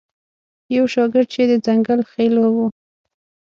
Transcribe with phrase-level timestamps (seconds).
[0.75, 2.57] یو شاګرد چې د ځنګل خیلو و.